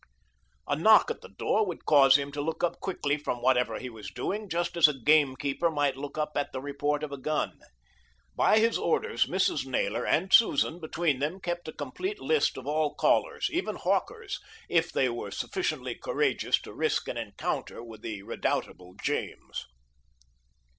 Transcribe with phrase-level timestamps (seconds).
[0.67, 3.87] A knock at the door would cause him to look up quickly from whatever he
[3.91, 7.59] was doing, just as a gamekeeper might look up at the report of a gun.
[8.35, 9.67] By his orders Mrs.
[9.67, 14.91] Naylor and Susan between them kept a complete list of all callers, even hawkers, if
[14.91, 19.67] they were sufficiently courageous to risk an encounter with the redoubtable James.